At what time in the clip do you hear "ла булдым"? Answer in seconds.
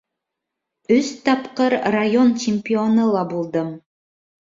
3.15-3.75